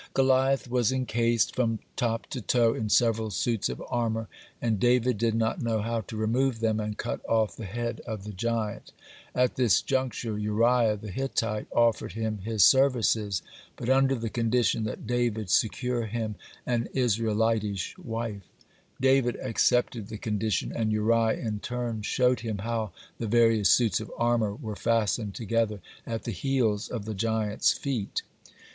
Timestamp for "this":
9.57-9.79